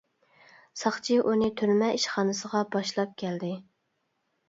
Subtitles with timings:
[0.83, 3.55] ساقچى ئۇنى تۈرمە ئىشخانىسىغا باشلاپ كەلدى.